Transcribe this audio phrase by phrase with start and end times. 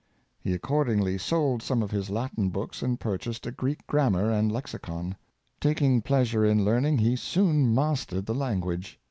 [0.39, 5.15] He accordingly sold some of his Latin books and purchased a Greek Grammar and Lexicon.
[5.59, 8.99] Taking pleasure in learning, he soon mas tered the language.